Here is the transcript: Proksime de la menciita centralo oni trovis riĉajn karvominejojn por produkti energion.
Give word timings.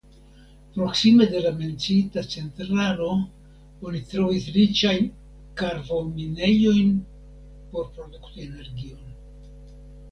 Proksime 0.75 1.27
de 1.33 1.41
la 1.43 1.51
menciita 1.59 2.23
centralo 2.35 3.09
oni 3.91 4.01
trovis 4.15 4.49
riĉajn 4.57 5.07
karvominejojn 5.63 6.99
por 7.71 7.95
produkti 8.01 8.51
energion. 8.51 9.19